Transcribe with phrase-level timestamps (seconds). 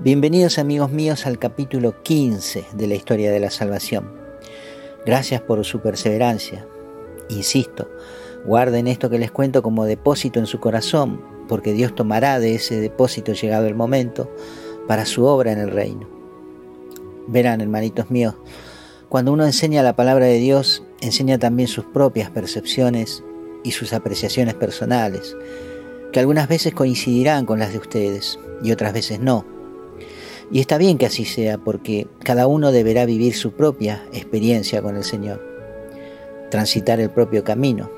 [0.00, 4.10] Bienvenidos amigos míos al capítulo 15 de la historia de la salvación.
[5.06, 6.66] Gracias por su perseverancia.
[7.28, 7.88] Insisto,
[8.44, 12.80] guarden esto que les cuento como depósito en su corazón, porque Dios tomará de ese
[12.80, 14.28] depósito llegado el momento
[14.88, 16.08] para su obra en el reino.
[17.28, 18.34] Verán, hermanitos míos,
[19.08, 23.22] cuando uno enseña la palabra de Dios, enseña también sus propias percepciones
[23.62, 25.36] y sus apreciaciones personales,
[26.12, 29.53] que algunas veces coincidirán con las de ustedes y otras veces no
[30.50, 34.96] y está bien que así sea, porque cada uno deberá vivir su propia experiencia con
[34.96, 35.42] el Señor,
[36.50, 37.90] transitar el propio camino,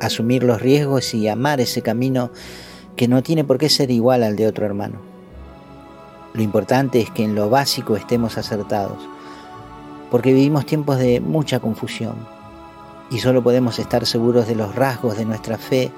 [0.00, 2.30] asumir los riesgos y amar ese camino
[2.96, 5.00] que no tiene por qué ser igual al de otro hermano.
[6.34, 8.98] Lo importante es que en lo básico estemos acertados,
[10.10, 12.14] porque vivimos tiempos de mucha confusión
[13.10, 15.90] y solo podemos estar seguros de los rasgos de nuestra fe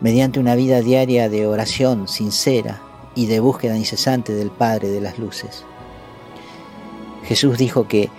[0.00, 2.80] mediante una vida diaria de oración sincera
[3.14, 5.64] y de búsqueda incesante del Padre de las Luces.
[7.24, 8.10] Jesús dijo que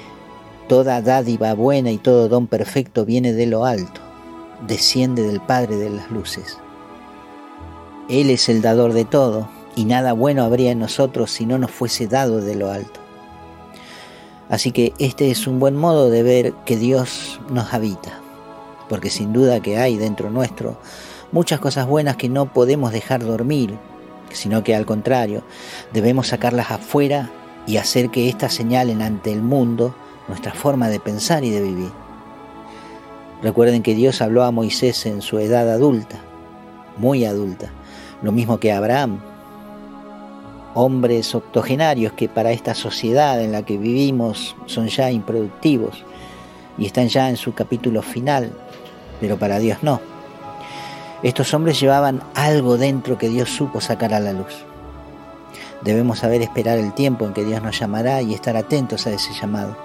[0.67, 4.02] toda dádiva buena y todo don perfecto viene de lo alto,
[4.66, 6.58] desciende del Padre de las Luces.
[8.09, 11.72] Él es el dador de todo y nada bueno habría en nosotros si no nos
[11.72, 13.00] fuese dado de lo alto.
[14.50, 18.19] Así que este es un buen modo de ver que Dios nos habita,
[18.89, 20.78] porque sin duda que hay dentro nuestro
[21.31, 23.78] muchas cosas buenas que no podemos dejar dormir
[24.33, 25.43] sino que al contrario,
[25.93, 27.31] debemos sacarlas afuera
[27.65, 29.95] y hacer que éstas señalen ante el mundo
[30.27, 31.91] nuestra forma de pensar y de vivir.
[33.41, 36.17] Recuerden que Dios habló a Moisés en su edad adulta,
[36.97, 37.71] muy adulta,
[38.21, 39.19] lo mismo que a Abraham,
[40.75, 46.03] hombres octogenarios que para esta sociedad en la que vivimos son ya improductivos
[46.77, 48.51] y están ya en su capítulo final,
[49.19, 50.12] pero para Dios no.
[51.23, 54.66] Estos hombres llevaban algo dentro que Dios supo sacar a la luz.
[55.81, 59.31] Debemos saber esperar el tiempo en que Dios nos llamará y estar atentos a ese
[59.33, 59.77] llamado.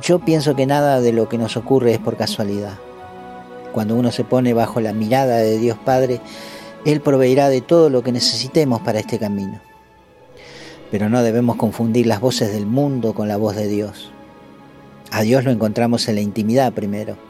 [0.00, 2.78] Yo pienso que nada de lo que nos ocurre es por casualidad.
[3.72, 6.20] Cuando uno se pone bajo la mirada de Dios Padre,
[6.84, 9.60] Él proveerá de todo lo que necesitemos para este camino.
[10.92, 14.12] Pero no debemos confundir las voces del mundo con la voz de Dios.
[15.10, 17.29] A Dios lo encontramos en la intimidad primero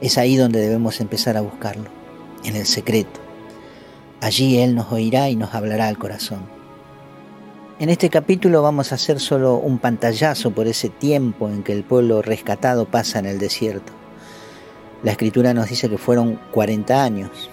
[0.00, 1.90] es ahí donde debemos empezar a buscarlo,
[2.44, 3.20] en el secreto.
[4.20, 6.40] Allí Él nos oirá y nos hablará al corazón.
[7.78, 11.82] En este capítulo vamos a hacer solo un pantallazo por ese tiempo en que el
[11.82, 13.92] pueblo rescatado pasa en el desierto.
[15.02, 17.50] La escritura nos dice que fueron 40 años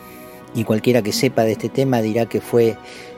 [0.54, 2.78] y cualquiera que sepa de este tema dirá que fue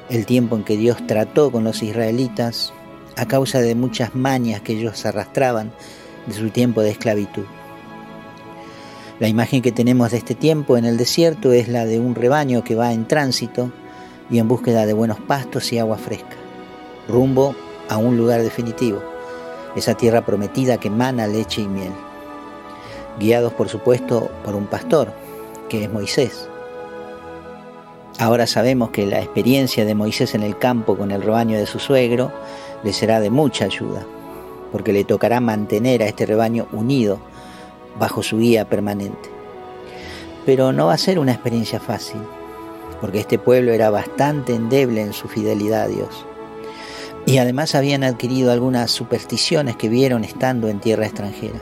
[0.10, 2.74] el tiempo en que Dios trató con los israelitas
[3.16, 5.72] a causa de muchas mañas que ellos arrastraban
[6.28, 7.46] de su tiempo de esclavitud.
[9.20, 12.64] La imagen que tenemos de este tiempo en el desierto es la de un rebaño
[12.64, 13.70] que va en tránsito
[14.30, 16.38] y en búsqueda de buenos pastos y agua fresca,
[17.06, 17.54] rumbo
[17.90, 19.04] a un lugar definitivo,
[19.76, 21.92] esa tierra prometida que emana leche y miel,
[23.20, 25.12] guiados por supuesto por un pastor,
[25.68, 26.48] que es Moisés.
[28.20, 31.80] Ahora sabemos que la experiencia de Moisés en el campo con el rebaño de su
[31.80, 32.32] suegro
[32.84, 34.06] le será de mucha ayuda,
[34.72, 37.20] porque le tocará mantener a este rebaño unido
[37.98, 39.30] bajo su guía permanente.
[40.46, 42.22] Pero no va a ser una experiencia fácil,
[43.02, 46.26] porque este pueblo era bastante endeble en su fidelidad a Dios.
[47.26, 51.60] Y además habían adquirido algunas supersticiones que vieron estando en tierra extranjera.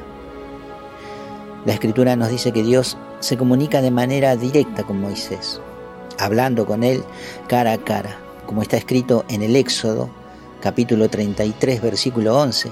[1.66, 5.59] La escritura nos dice que Dios se comunica de manera directa con Moisés,
[6.17, 7.03] hablando con él
[7.47, 10.09] cara a cara, como está escrito en el Éxodo,
[10.61, 12.71] capítulo 33, versículo 11,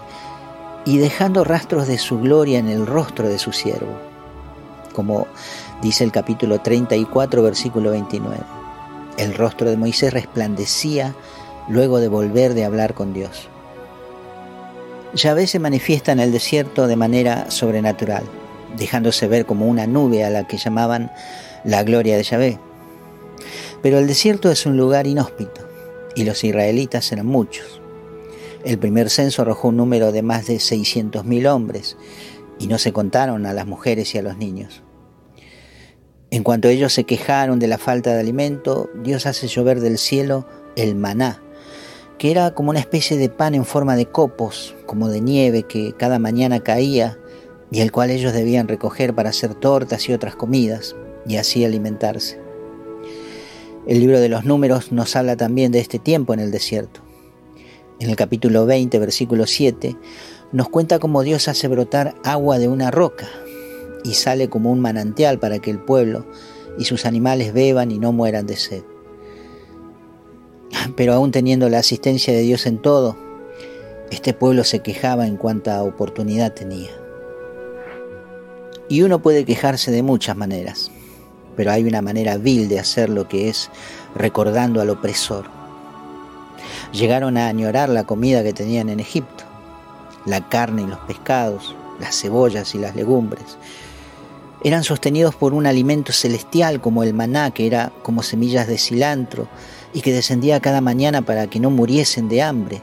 [0.85, 3.97] y dejando rastros de su gloria en el rostro de su siervo,
[4.94, 5.28] como
[5.81, 8.38] dice el capítulo 34, versículo 29.
[9.18, 11.16] El rostro de Moisés resplandecía
[11.68, 13.50] luego de volver de hablar con Dios.
[15.16, 18.24] Yahvé se manifiesta en el desierto de manera sobrenatural,
[18.78, 21.12] dejándose ver como una nube a la que llamaban
[21.63, 22.59] la gloria de Yahvé.
[23.81, 25.62] Pero el desierto es un lugar inhóspito
[26.15, 27.81] y los israelitas eran muchos.
[28.65, 31.97] El primer censo arrojó un número de más de 600.000 hombres
[32.57, 34.81] y no se contaron a las mujeres y a los niños.
[36.31, 40.47] En cuanto ellos se quejaron de la falta de alimento, Dios hace llover del cielo
[40.75, 41.44] el maná,
[42.17, 45.94] que era como una especie de pan en forma de copos, como de nieve que
[45.94, 47.19] cada mañana caía
[47.69, 50.95] y el cual ellos debían recoger para hacer tortas y otras comidas
[51.27, 52.39] y así alimentarse.
[53.85, 57.05] El libro de los números nos habla también de este tiempo en el desierto
[58.00, 59.95] en el capítulo 20, versículo 7,
[60.51, 63.27] nos cuenta cómo Dios hace brotar agua de una roca
[64.03, 66.25] y sale como un manantial para que el pueblo
[66.77, 68.83] y sus animales beban y no mueran de sed.
[70.95, 73.18] Pero aún teniendo la asistencia de Dios en todo,
[74.12, 76.92] este pueblo se quejaba en cuanta oportunidad tenía.
[78.88, 80.92] Y uno puede quejarse de muchas maneras,
[81.56, 83.71] pero hay una manera vil de hacer lo que es
[84.15, 85.64] recordando al opresor.
[86.95, 89.44] Llegaron a añorar la comida que tenían en Egipto,
[90.25, 93.57] la carne y los pescados, las cebollas y las legumbres.
[94.63, 99.50] Eran sostenidos por un alimento celestial como el maná, que era como semillas de cilantro
[99.94, 102.81] y que descendía cada mañana para que no muriesen de hambre.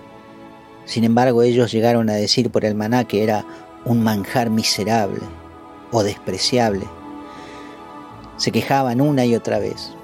[0.84, 3.46] Sin embargo, ellos llegaron a decir por el maná que era
[3.86, 5.22] un manjar miserable
[5.90, 6.84] o despreciable.
[8.36, 9.94] Se quejaban una y otra vez.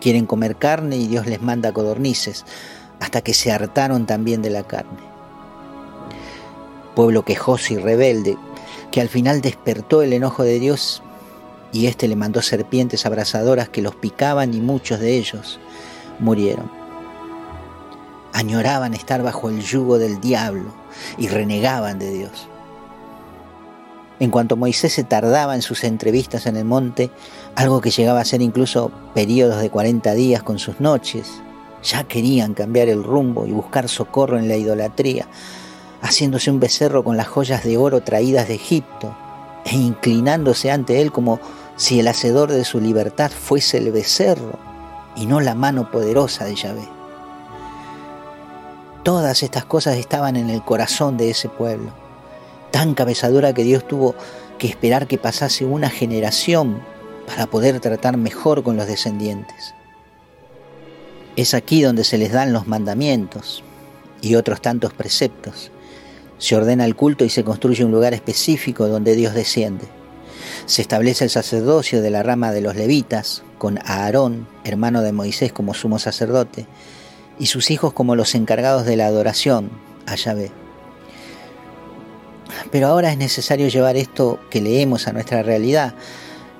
[0.00, 2.46] Quieren comer carne y Dios les manda codornices,
[3.00, 5.00] hasta que se hartaron también de la carne.
[6.94, 8.36] Pueblo quejoso y rebelde,
[8.90, 11.02] que al final despertó el enojo de Dios
[11.72, 15.58] y éste le mandó serpientes abrasadoras que los picaban y muchos de ellos
[16.18, 16.70] murieron.
[18.32, 20.72] Añoraban estar bajo el yugo del diablo
[21.16, 22.48] y renegaban de Dios.
[24.18, 27.10] En cuanto Moisés se tardaba en sus entrevistas en el monte,
[27.56, 31.40] algo que llegaba a ser incluso periodos de 40 días con sus noches,
[31.82, 35.26] ya querían cambiar el rumbo y buscar socorro en la idolatría,
[36.02, 39.14] haciéndose un becerro con las joyas de oro traídas de Egipto
[39.64, 41.40] e inclinándose ante él como
[41.76, 44.58] si el hacedor de su libertad fuese el becerro
[45.16, 46.88] y no la mano poderosa de Yahvé.
[49.02, 51.90] Todas estas cosas estaban en el corazón de ese pueblo,
[52.70, 54.14] tan cabezadura que Dios tuvo
[54.58, 56.82] que esperar que pasase una generación
[57.26, 59.74] para poder tratar mejor con los descendientes.
[61.36, 63.62] Es aquí donde se les dan los mandamientos
[64.20, 65.70] y otros tantos preceptos.
[66.38, 69.86] Se ordena el culto y se construye un lugar específico donde Dios desciende.
[70.66, 75.52] Se establece el sacerdocio de la rama de los levitas, con Aarón, hermano de Moisés,
[75.52, 76.66] como sumo sacerdote,
[77.38, 79.70] y sus hijos como los encargados de la adoración
[80.06, 80.50] a Yahvé.
[82.70, 85.94] Pero ahora es necesario llevar esto que leemos a nuestra realidad,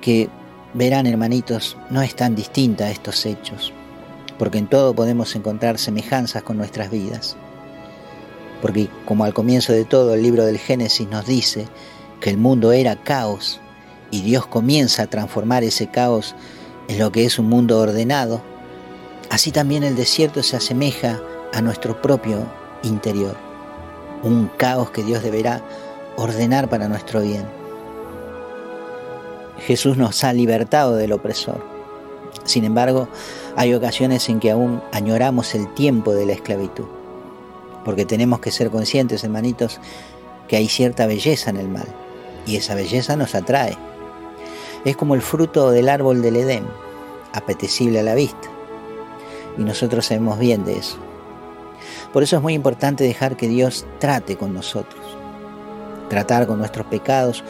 [0.01, 0.29] que
[0.75, 3.73] verán hermanitos, no es tan distinta a estos hechos,
[4.41, 7.37] porque en todo podemos encontrar semejanzas con nuestras vidas.
[8.61, 11.69] Porque como al comienzo de todo el libro del Génesis nos dice
[12.21, 13.61] que el mundo era caos
[14.11, 16.35] y Dios comienza a transformar ese caos
[16.89, 18.43] en lo que es un mundo ordenado,
[19.31, 21.21] Así también el desierto se asemeja
[21.53, 22.45] a nuestro propio
[22.83, 23.37] interior,
[24.25, 25.63] un caos que Dios deberá
[26.17, 27.45] ordenar para nuestro bien.
[29.61, 31.80] Jesús nos ha libertado del opresor.
[32.45, 33.09] Sin embargo,
[33.57, 36.87] hay ocasiones en que aún añoramos el tiempo de la esclavitud,
[37.85, 39.81] porque tenemos que ser conscientes, hermanitos,
[40.49, 41.87] que hay cierta belleza en el mal,
[42.47, 43.77] y esa belleza nos atrae.
[44.85, 46.65] Es como el fruto del árbol del Edén,
[47.33, 48.49] apetecible a la vista
[49.59, 50.97] y nosotros sabemos bien de eso.
[52.13, 55.01] Por eso es muy importante dejar que Dios trate con nosotros,
[56.09, 57.45] tratar con nuestros pecados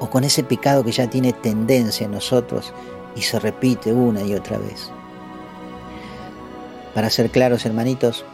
[0.00, 2.72] o con ese pecado que ya tiene tendencia en nosotros
[3.16, 4.90] y se repite una y otra vez.
[6.94, 8.24] Para ser claros, hermanitos,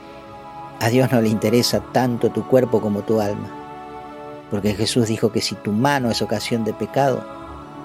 [0.81, 3.49] a Dios no le interesa tanto tu cuerpo como tu alma,
[4.50, 7.25] porque Jesús dijo que si tu mano es ocasión de pecado,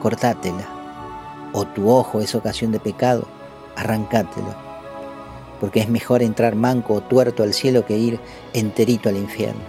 [0.01, 0.67] cortátela,
[1.53, 3.27] o tu ojo es ocasión de pecado,
[3.75, 4.71] arrancátelo
[5.61, 8.19] porque es mejor entrar manco o tuerto al cielo que ir
[8.51, 9.61] enterito al infierno.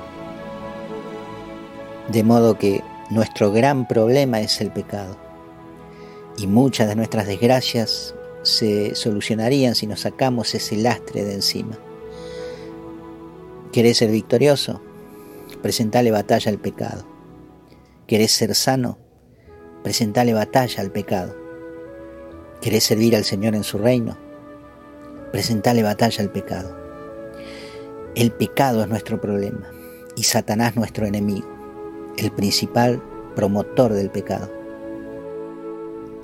[2.09, 5.19] De modo que nuestro gran problema es el pecado,
[6.37, 11.79] y muchas de nuestras desgracias se solucionarían si nos sacamos ese lastre de encima.
[13.73, 14.83] ¿Querés ser victorioso?
[15.63, 17.07] Presentale batalla al pecado.
[18.07, 18.99] ¿Querés ser sano?
[19.83, 21.37] Presentale batalla al pecado.
[22.61, 24.17] ¿Querés servir al Señor en su reino?
[25.33, 26.77] presentarle batalla al pecado.
[28.15, 29.67] El pecado es nuestro problema
[30.15, 31.49] y Satanás nuestro enemigo,
[32.19, 33.03] el principal
[33.35, 34.53] promotor del pecado.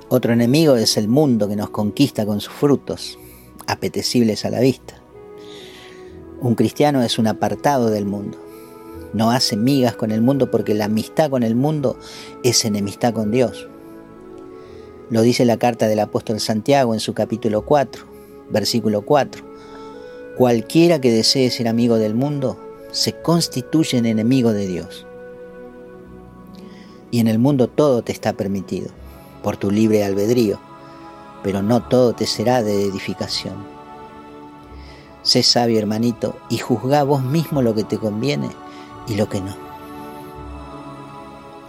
[0.09, 3.17] Otro enemigo es el mundo que nos conquista con sus frutos,
[3.67, 4.95] apetecibles a la vista.
[6.41, 8.37] Un cristiano es un apartado del mundo.
[9.13, 11.97] No hace migas con el mundo porque la amistad con el mundo
[12.43, 13.67] es enemistad con Dios.
[15.09, 18.09] Lo dice la carta del apóstol Santiago en su capítulo 4
[18.49, 19.43] versículo 4.
[20.37, 22.59] Cualquiera que desee ser amigo del mundo
[22.91, 25.05] se constituye en enemigo de Dios.
[27.11, 28.89] Y en el mundo todo te está permitido,
[29.43, 30.59] por tu libre albedrío,
[31.43, 33.55] pero no todo te será de edificación.
[35.21, 38.49] Sé sabio, hermanito, y juzga vos mismo lo que te conviene
[39.07, 39.55] y lo que no.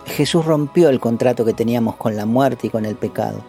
[0.06, 3.42] Jesús rompió el contrato que teníamos con la muerte y con el pecado.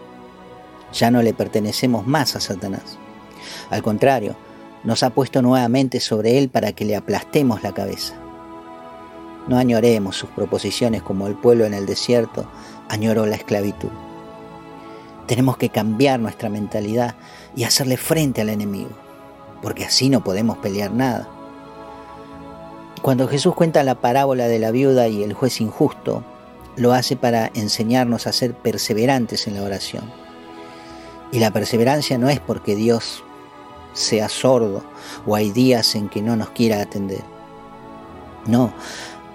[0.94, 2.98] Ya no le pertenecemos más a Satanás.
[3.70, 4.36] Al contrario,
[4.84, 8.16] nos ha puesto nuevamente sobre él para que le aplastemos la cabeza.
[9.48, 12.46] No añoremos sus proposiciones como el pueblo en el desierto
[12.90, 13.90] añoró la esclavitud.
[15.32, 17.16] Tenemos que cambiar nuestra mentalidad
[17.56, 18.90] y hacerle frente al enemigo,
[19.62, 21.30] porque así no podemos pelear nada.
[23.02, 26.26] Cuando Jesús cuenta la parábola de la viuda y el juez injusto,
[26.76, 30.04] lo hace para enseñarnos a ser perseverantes en la oración.
[31.32, 33.24] Y la perseverancia no es porque Dios
[33.94, 34.84] sea sordo
[35.26, 37.24] o hay días en que no nos quiera atender.
[38.48, 38.74] No,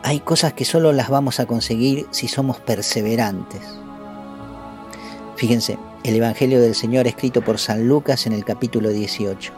[0.02, 3.85] hay cosas que solo las vamos a conseguir si somos perseverantes.
[5.36, 9.52] Fíjense, el Evangelio del Señor escrito por San Lucas en el capítulo 18.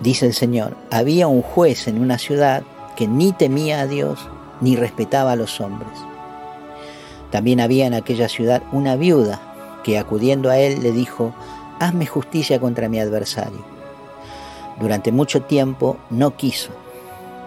[0.00, 2.62] Dice el Señor, había un juez en una ciudad
[2.96, 4.18] que ni temía a Dios
[4.62, 5.90] ni respetaba a los hombres.
[7.30, 11.34] También había en aquella ciudad una viuda que acudiendo a él le dijo,
[11.78, 13.62] hazme justicia contra mi adversario.
[14.80, 16.70] Durante mucho tiempo no quiso,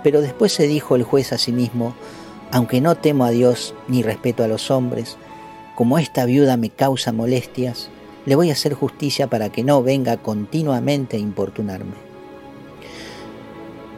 [0.03, 1.95] pero después se dijo el juez a sí mismo,
[2.51, 5.17] aunque no temo a Dios ni respeto a los hombres,
[5.79, 7.87] como esta viuda me causa molestias,
[8.25, 11.93] le voy a hacer justicia para que no venga continuamente a importunarme.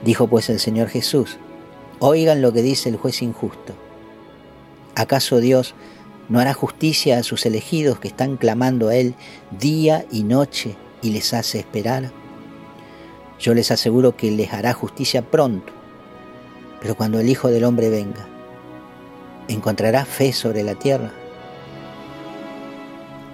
[0.05, 1.39] Dijo pues el Señor Jesús,
[1.97, 3.73] oigan lo que dice el juez injusto.
[4.93, 5.73] ¿Acaso Dios
[6.29, 9.15] no hará justicia a sus elegidos que están clamando a Él
[9.49, 12.11] día y noche y les hace esperar?
[13.39, 15.73] Yo les aseguro que les hará justicia pronto,
[16.79, 18.27] pero cuando el Hijo del Hombre venga,
[19.47, 21.11] ¿encontrará fe sobre la tierra?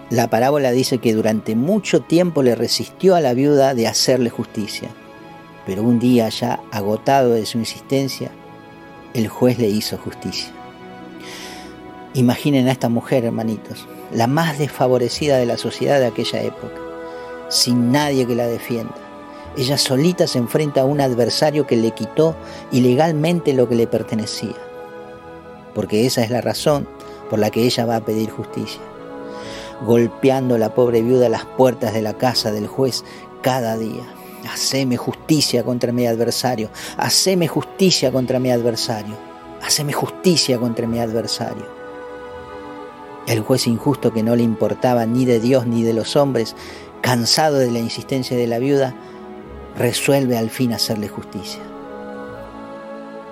[0.10, 4.88] La parábola dice que durante mucho tiempo le resistió a la viuda de hacerle justicia,
[5.66, 8.32] pero un día ya agotado de su insistencia,
[9.14, 10.50] el juez le hizo justicia.
[12.14, 16.80] Imaginen a esta mujer, hermanitos, la más desfavorecida de la sociedad de aquella época,
[17.50, 18.96] sin nadie que la defienda.
[19.58, 22.34] Ella solita se enfrenta a un adversario que le quitó
[22.72, 24.56] ilegalmente lo que le pertenecía,
[25.76, 26.88] porque esa es la razón
[27.30, 28.80] por la que ella va a pedir justicia
[29.86, 33.04] golpeando a la pobre viuda las puertas de la casa del juez
[33.42, 34.04] cada día.
[34.52, 39.16] Haceme justicia contra mi adversario, haceme justicia contra mi adversario,
[39.62, 41.66] haceme justicia contra mi adversario.
[43.28, 46.56] El juez injusto que no le importaba ni de Dios ni de los hombres,
[47.02, 48.96] cansado de la insistencia de la viuda,
[49.78, 51.62] resuelve al fin hacerle justicia.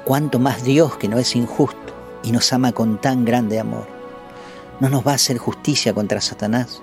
[0.04, 3.95] Cuanto más Dios que no es injusto y nos ama con tan grande amor
[4.80, 6.82] no nos va a hacer justicia contra Satanás.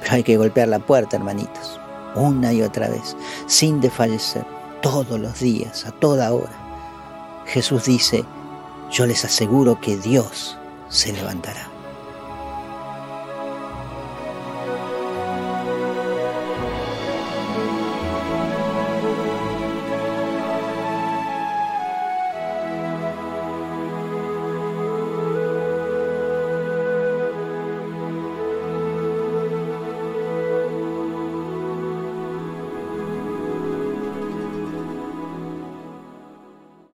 [0.00, 1.80] Pero hay que golpear la puerta, hermanitos,
[2.14, 3.16] una y otra vez,
[3.46, 4.46] sin desfallecer,
[4.82, 7.44] todos los días, a toda hora.
[7.46, 8.24] Jesús dice,
[8.90, 11.73] yo les aseguro que Dios se levantará.